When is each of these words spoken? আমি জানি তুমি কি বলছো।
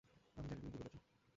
আমি 0.37 0.47
জানি 0.49 0.61
তুমি 0.61 0.71
কি 0.73 0.79
বলছো। 0.81 0.97